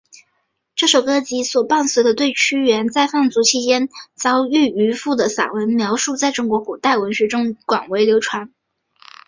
[0.73, 8.51] 这首歌及所伴随的对屈原在放逐期间遭遇渔父的散文描述在中国古典文学中广为流传。